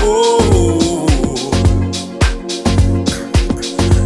[0.00, 1.06] Oh,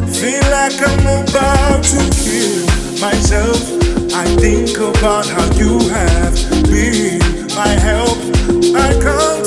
[0.08, 2.66] feel like I'm about to kill
[3.00, 3.62] myself.
[4.14, 6.34] I think about how you have
[6.64, 7.20] been
[7.56, 8.18] my help.
[8.76, 9.41] I come.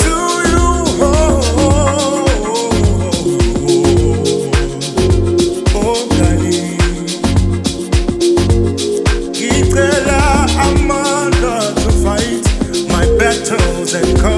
[14.03, 14.34] and come.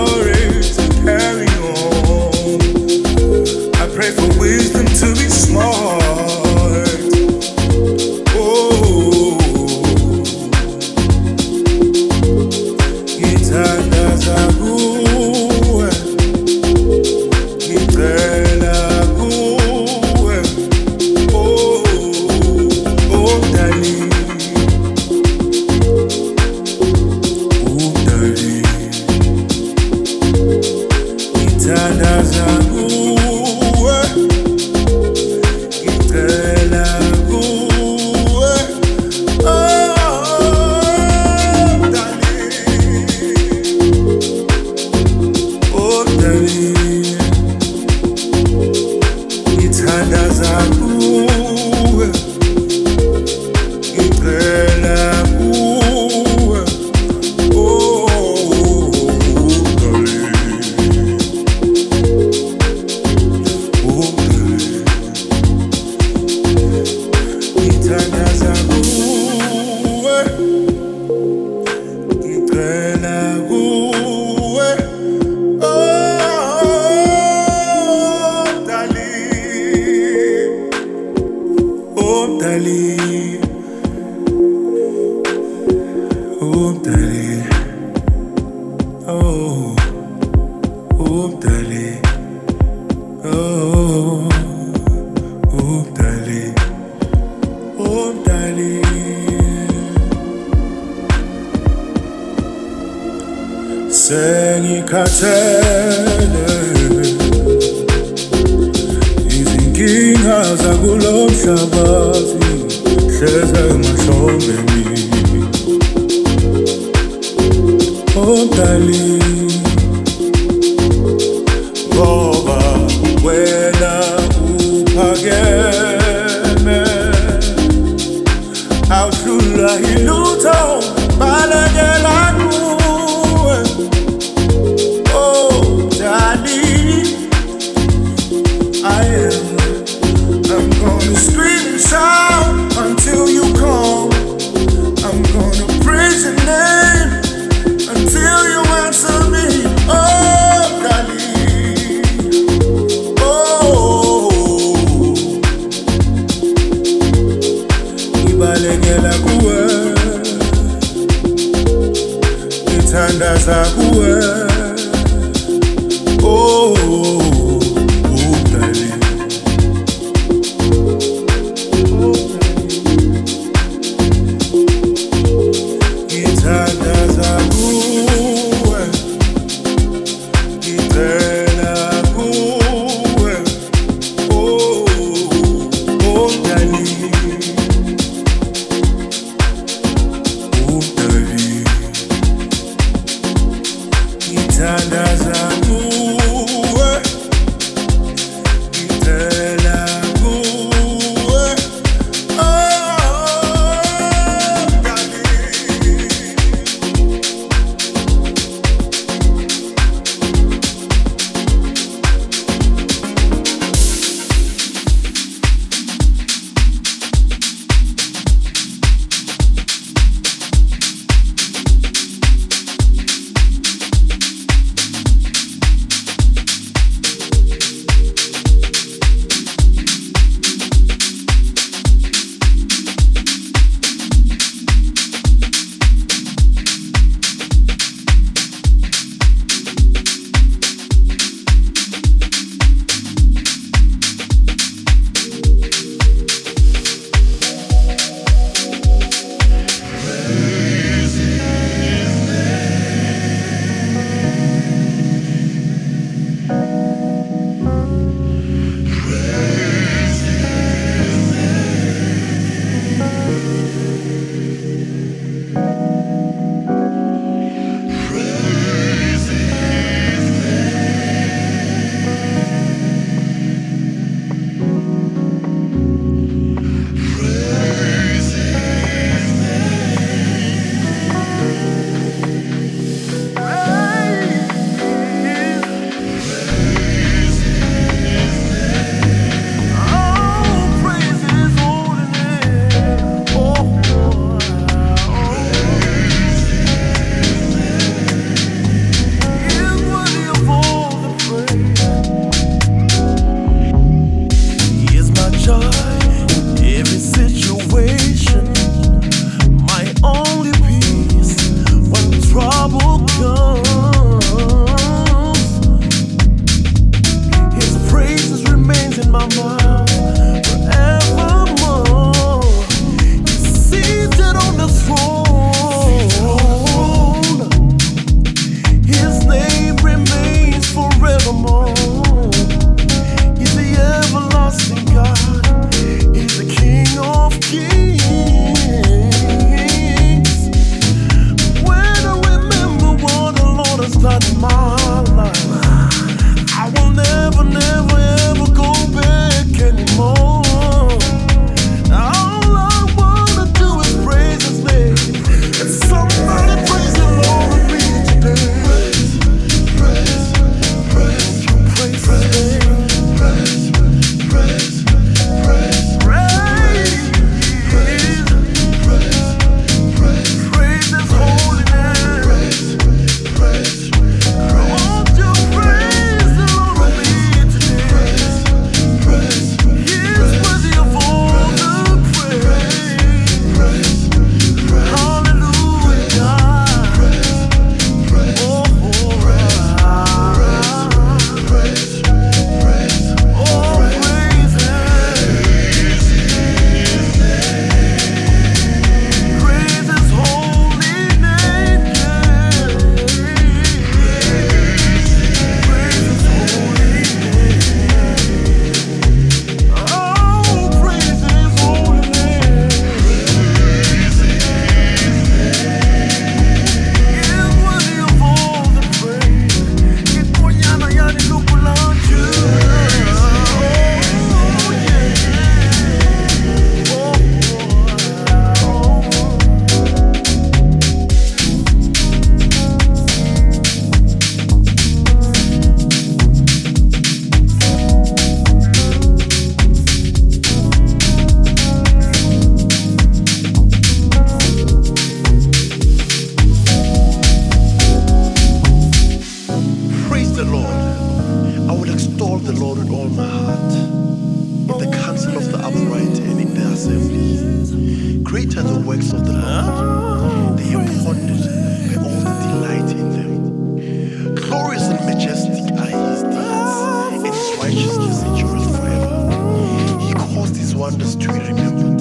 [458.38, 461.42] Great are the works of the Lord, they are abundant
[461.90, 464.36] by all the delight in them.
[464.36, 466.72] Glorious and majestic are his deeds,
[467.14, 470.02] and his righteousness endureth forever.
[470.06, 472.00] He caused his wonders to be remembered.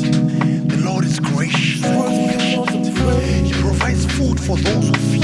[0.69, 3.47] The Lord is gracious and compassionate.
[3.47, 5.16] He provides food for those who fear.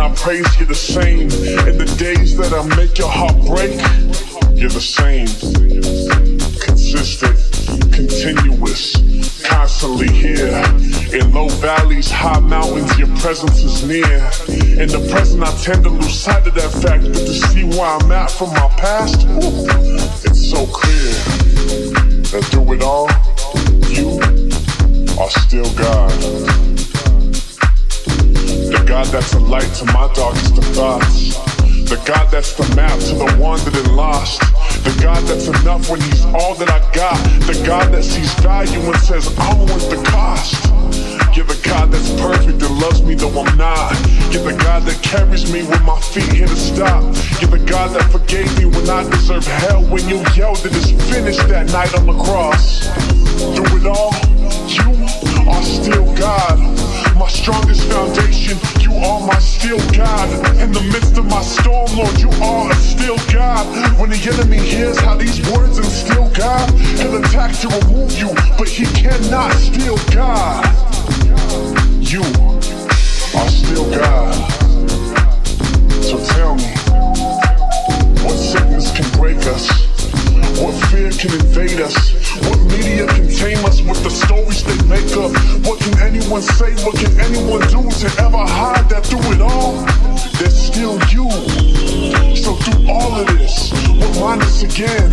[0.00, 1.28] I praise you the same.
[1.68, 3.76] In the days that I make your heart break,
[4.58, 5.26] you're the same.
[6.58, 7.36] Consistent,
[7.92, 8.96] continuous,
[9.44, 10.56] constantly here.
[11.12, 14.16] In low valleys, high mountains, your presence is near.
[14.80, 17.84] In the present, I tend to lose sight of that fact, but to see where
[17.84, 19.26] I'm at from my past,
[20.24, 21.12] it's so clear
[22.32, 23.06] that through it all,
[23.92, 24.18] you
[25.20, 26.69] are still God.
[28.70, 31.34] The God that's a light to my darkest of thoughts.
[31.90, 34.38] The God that's the map to the wandered and lost.
[34.84, 37.18] The God that's enough when He's all that I got.
[37.50, 40.54] The God that sees value and says, I'm worth the cost.
[41.36, 43.90] You're the God that's perfect that loves me though I'm not.
[44.30, 47.02] You're the God that carries me when my feet hit a stop.
[47.42, 49.82] You're the God that forgave me when I deserved hell.
[49.82, 52.86] When you yelled that it's finished that night on the cross.
[53.50, 54.14] Through it all,
[54.70, 56.79] you are still God.
[57.20, 60.56] My strongest foundation, you are my still God.
[60.58, 63.66] In the midst of my storm, Lord, you are a still God.
[64.00, 68.68] When the enemy hears how these words instill God, he'll attack to remove you, but
[68.68, 70.64] he cannot steal God.
[72.00, 72.22] You
[73.38, 74.32] are still God.
[76.02, 76.72] So tell me,
[78.24, 79.89] what sickness can break us?
[80.60, 81.96] What fear can invade us?
[82.44, 85.32] What media can tame us with the stories they make up?
[85.64, 86.76] What can anyone say?
[86.84, 89.80] What can anyone do to ever hide that through it all?
[90.36, 91.32] There's still you.
[92.36, 95.08] So through all of this, remind us again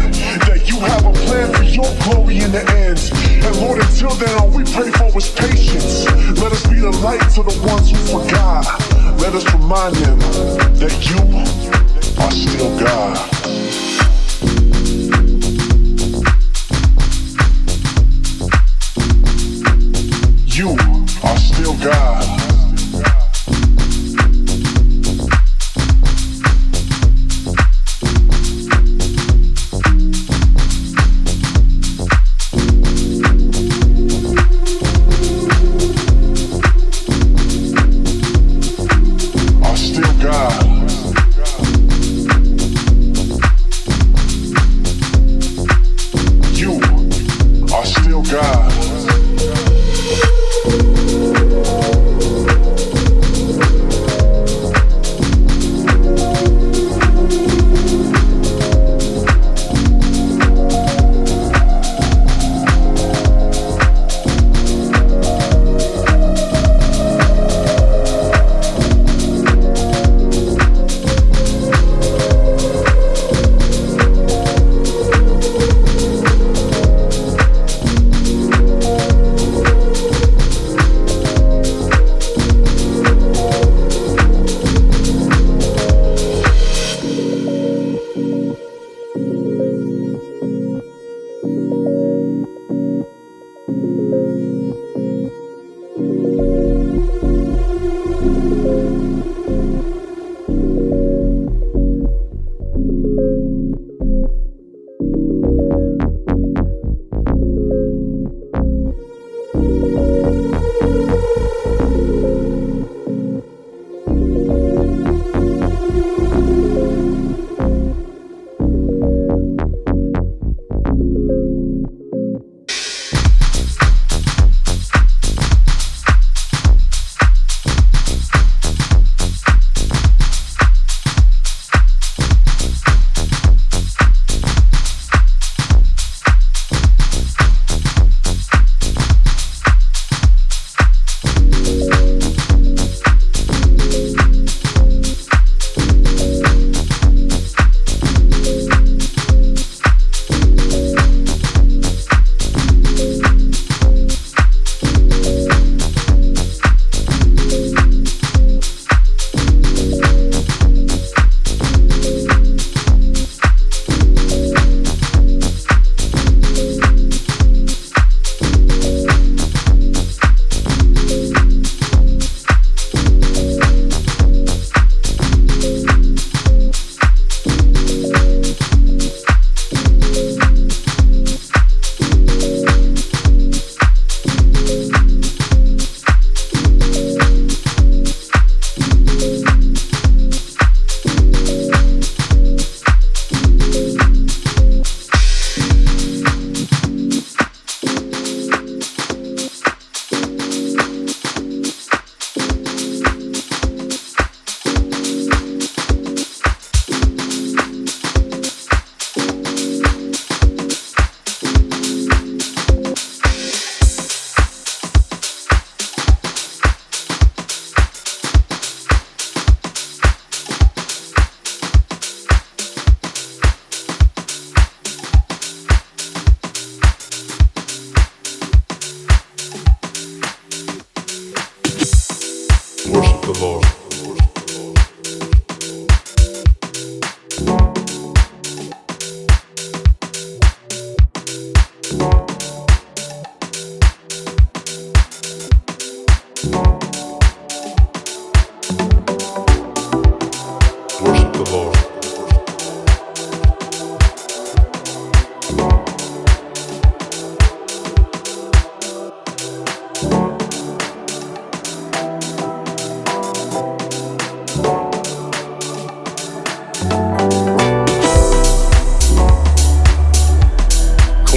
[0.52, 3.00] that you have a plan for your glory in the end.
[3.48, 6.04] And Lord, until then, all we pray for is patience.
[6.44, 8.68] Let us be the light to the ones who forgot.
[9.24, 10.20] Let us remind them
[10.76, 11.24] that you
[12.20, 14.07] are still God.
[20.58, 20.76] You
[21.24, 22.17] are still God.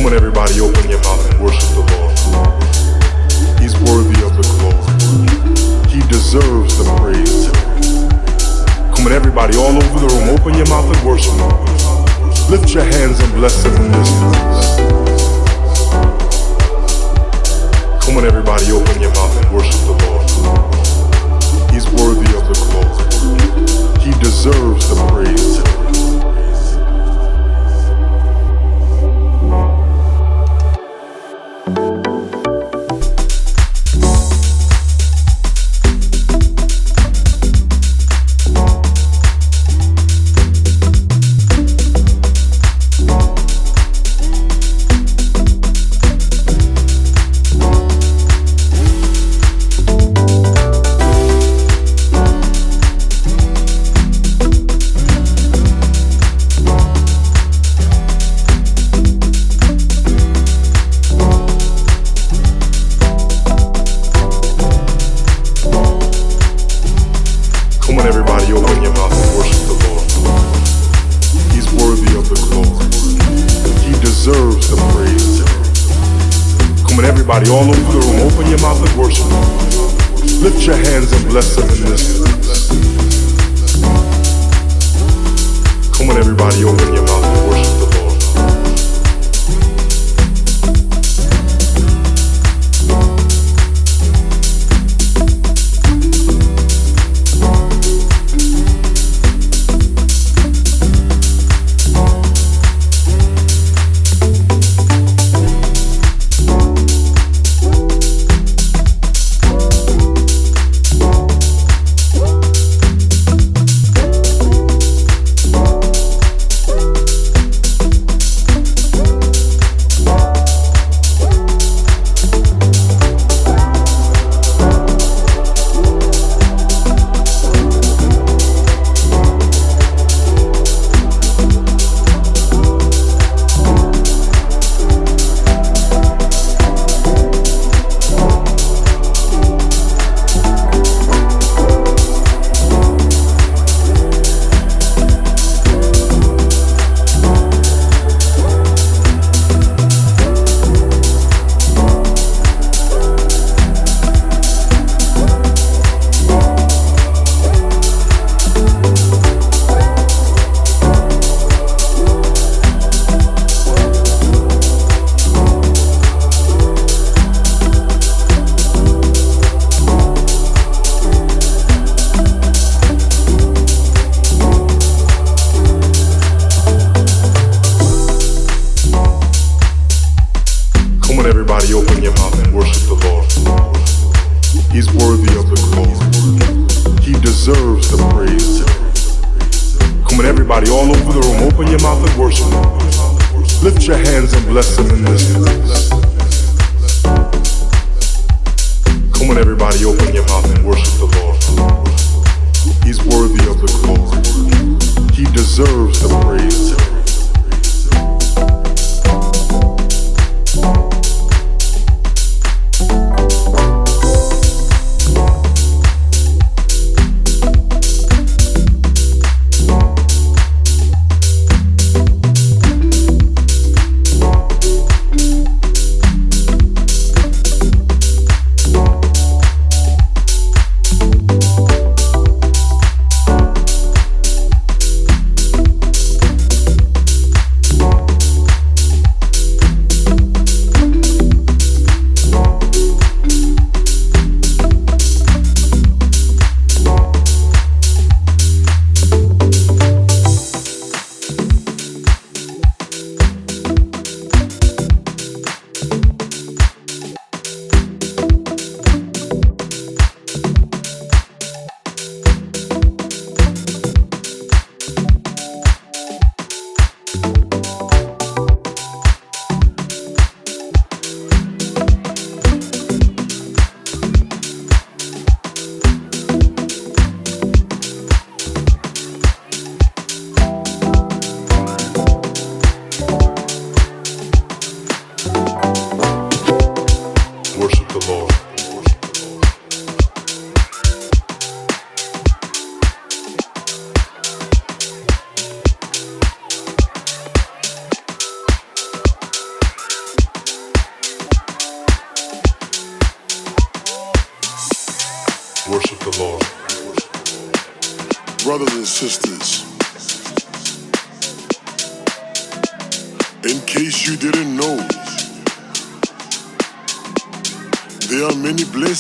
[0.08, 2.16] Everybody open your mouth and worship the Lord.
[3.60, 4.80] He's worthy of the glory.
[5.90, 7.50] He deserves the praise.
[8.96, 11.52] Come on, everybody, all over the room, open your mouth and worship Him.
[12.48, 14.68] Lift your hands and bless Him in this place.
[18.04, 20.24] Come on, everybody, open your mouth and worship the Lord.
[21.72, 23.04] He's worthy of the glory.
[24.00, 25.60] He deserves the praise.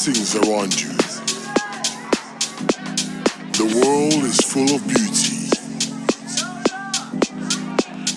[0.02, 0.88] Blessings around you.
[3.52, 5.50] The world is full of beauty.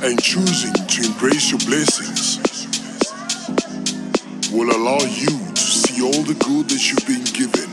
[0.02, 2.40] And choosing to embrace your blessings
[4.54, 7.70] will allow you to see all the good that you've been given.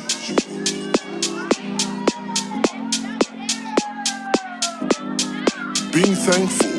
[5.92, 6.69] Being thankful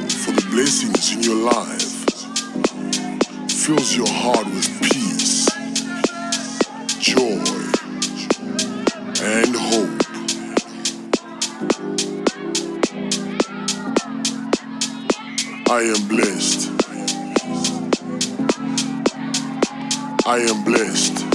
[20.31, 21.25] I am blessed.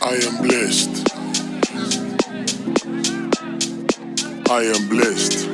[0.00, 1.12] I am blessed.
[4.48, 5.46] I am blessed.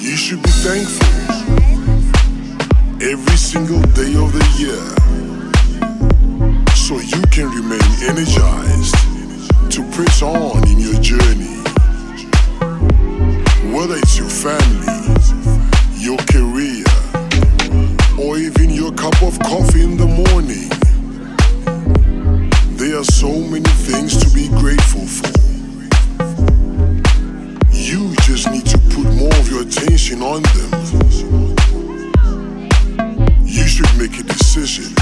[0.00, 1.12] You should be thankful
[3.02, 4.82] every single day of the year
[6.74, 8.96] so you can remain energized
[9.72, 11.58] to press on in your journey.
[13.76, 14.97] Whether it's your family,
[16.08, 16.86] your career,
[18.18, 20.70] or even your cup of coffee in the morning.
[22.78, 25.28] There are so many things to be grateful for.
[27.70, 30.70] You just need to put more of your attention on them.
[33.44, 34.94] You should make a decision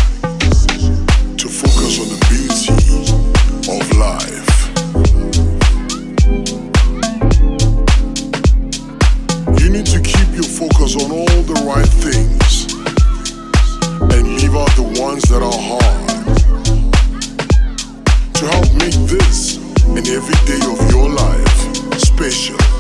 [1.37, 2.73] to focus on the beauty
[3.71, 4.46] of life.
[10.69, 12.73] Focus on all the right things
[14.15, 16.37] and leave out the ones that are hard
[18.35, 22.76] to help make this and every day of your life special.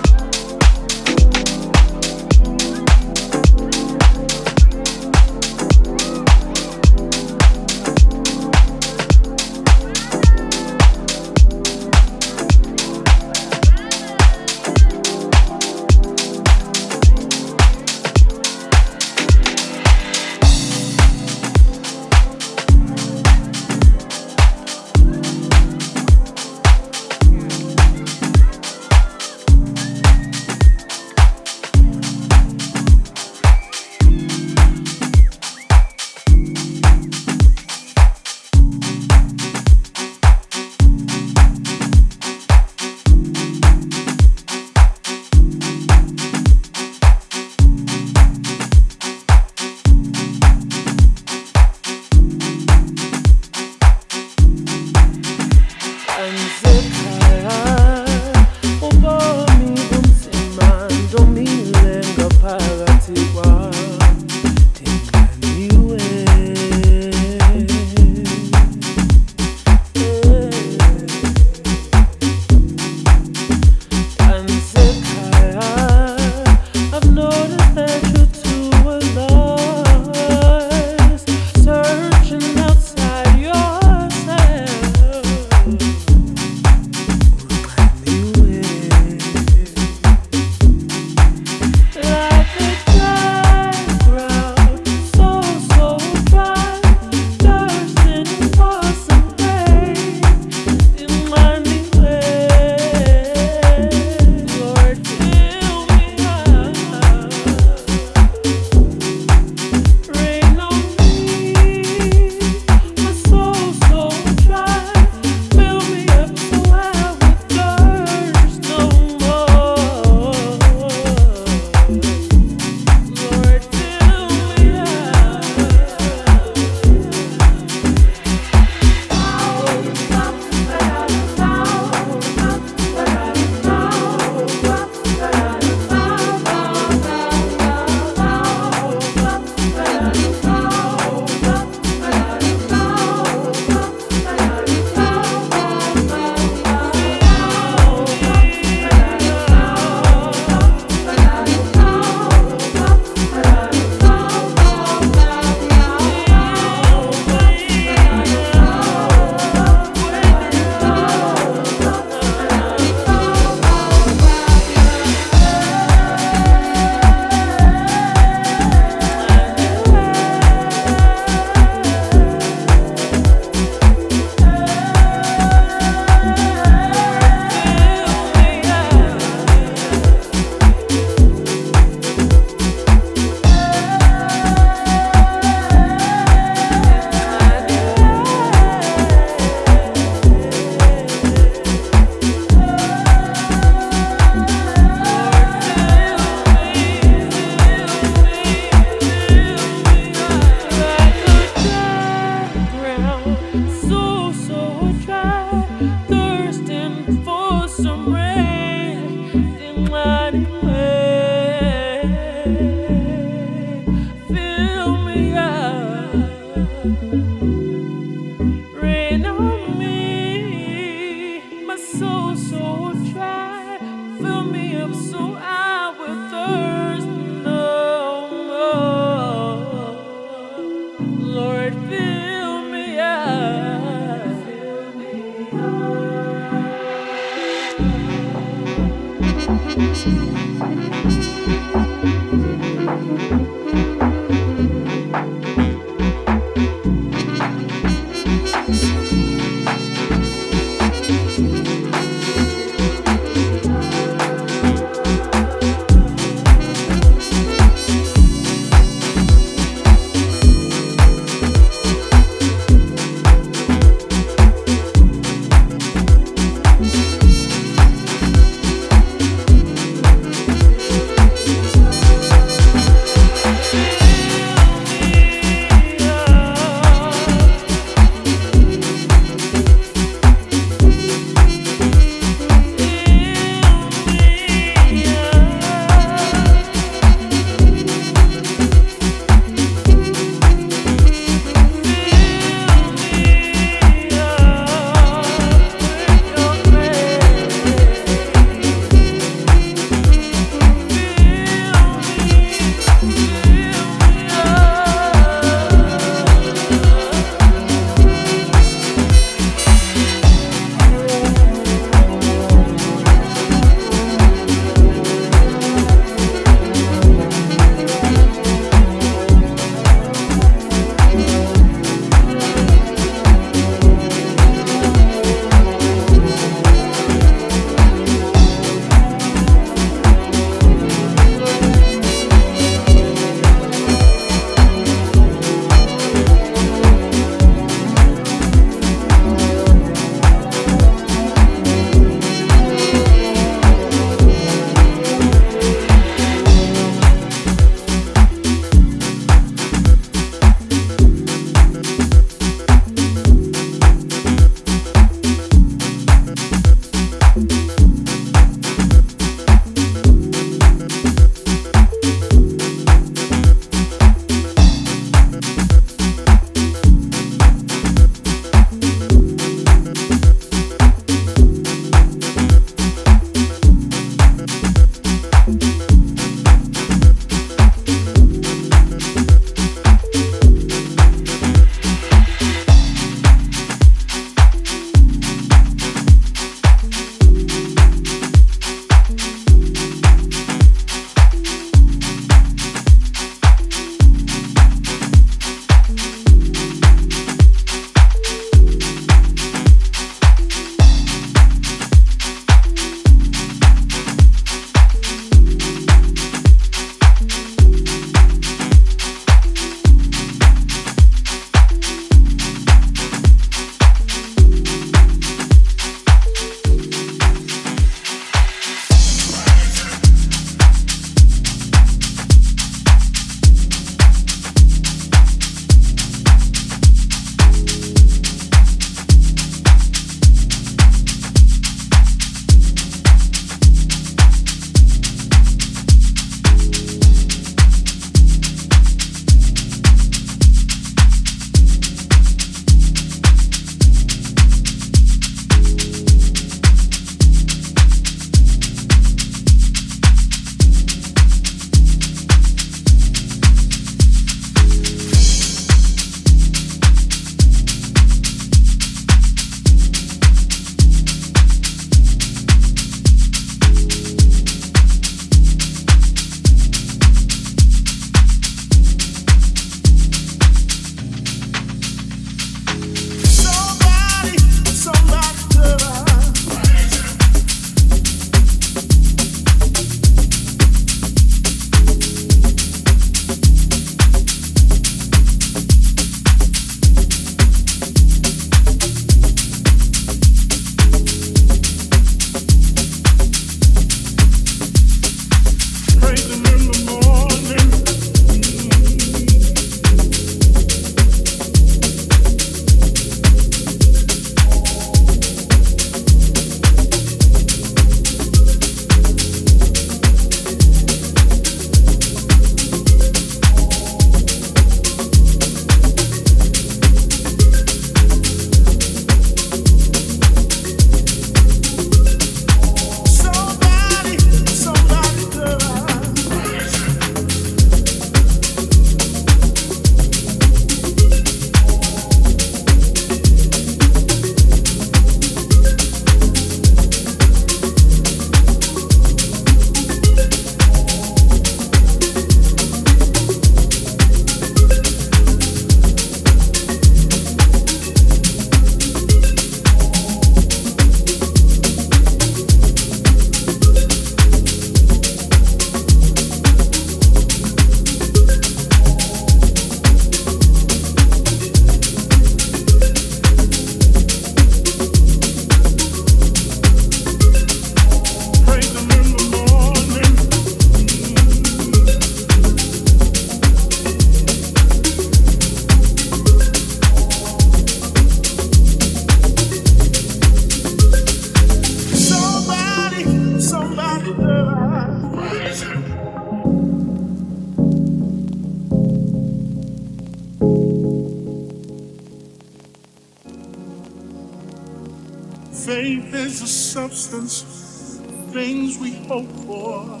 [597.12, 598.00] distance,
[598.32, 600.00] things we hope for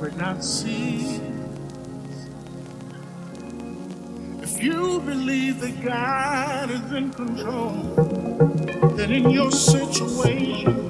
[0.00, 1.20] but not see.
[4.42, 7.72] If you believe that God is in control,
[8.96, 10.85] then in your situation,